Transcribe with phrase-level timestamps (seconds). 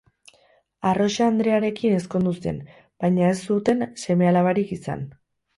[0.91, 2.59] Arrosa andrearekin ezkondu zen,
[3.05, 5.07] baina ez zuten seme-alabarik izan.